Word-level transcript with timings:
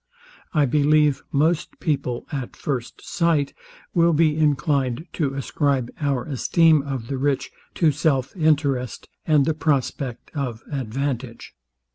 I 0.51 0.65
believe 0.65 1.21
most 1.31 1.79
people, 1.79 2.25
at 2.31 2.55
first 2.55 3.07
sight, 3.07 3.53
will 3.93 4.13
be 4.13 4.35
inclined 4.35 5.05
to 5.13 5.35
ascribe 5.35 5.91
our 5.99 6.23
esteem 6.25 6.81
of 6.81 7.05
the 7.05 7.19
rich 7.19 7.51
to 7.75 7.91
self 7.91 8.35
interest, 8.35 9.07
and 9.27 9.45
the 9.45 9.53
prospect 9.53 10.31
of 10.33 10.63
advantage. 10.71 11.53